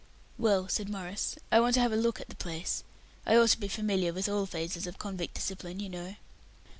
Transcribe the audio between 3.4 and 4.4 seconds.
to be familiar with